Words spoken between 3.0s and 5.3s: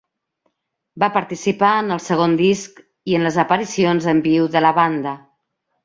i en les aparicions en viu de la banda.